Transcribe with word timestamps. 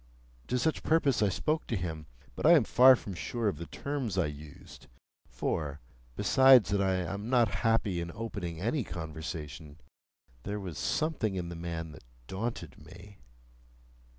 To 0.47 0.57
such 0.57 0.81
purpose 0.81 1.21
I 1.21 1.29
spoke 1.29 1.67
to 1.67 1.75
him; 1.75 2.07
but 2.35 2.43
I 2.47 2.53
am 2.53 2.63
far 2.63 2.95
from 2.95 3.13
sure 3.13 3.47
of 3.47 3.57
the 3.59 3.67
terms 3.67 4.17
I 4.17 4.25
used; 4.25 4.87
for, 5.29 5.79
besides 6.15 6.71
that 6.71 6.81
I 6.81 6.95
am 6.95 7.29
not 7.29 7.49
happy 7.61 8.01
in 8.01 8.11
opening 8.15 8.59
any 8.59 8.83
conversation, 8.83 9.79
there 10.41 10.59
was 10.59 10.79
something 10.79 11.35
in 11.35 11.49
the 11.49 11.55
man 11.55 11.91
that 11.91 12.03
daunted 12.25 12.83
me. 12.83 13.19